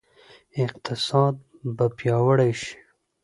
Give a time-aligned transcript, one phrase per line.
[0.63, 1.35] اقتصاد
[1.77, 2.75] به پیاوړی شي؟